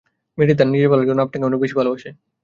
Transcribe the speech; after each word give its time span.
মেয়েটি 0.37 0.53
তার 0.59 0.67
নিজের 0.67 0.89
ভালোর 0.91 1.07
জন্য 1.09 1.19
আপনাকে 1.21 1.47
অনেক 1.49 1.59
বেশি 1.63 1.75
ভালোবাসে। 1.79 2.09